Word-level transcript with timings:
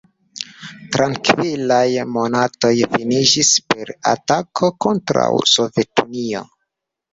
Trankvilaj 0.95 1.85
monatoj 2.15 2.73
finiĝis 2.95 3.53
per 3.75 3.93
atako 4.15 4.73
kontraŭ 4.89 5.31
Sovetunio. 5.55 6.45